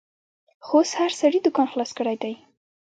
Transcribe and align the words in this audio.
خو 0.65 0.75
اوس 0.81 0.91
هر 0.99 1.11
سړي 1.21 1.39
دوکان 1.43 1.67
خلاص 1.73 1.91
کړیدی 1.97 2.33